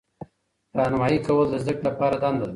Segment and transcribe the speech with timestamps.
[0.77, 2.49] راهنمایي کول د زده کړې لپاره دنده ده.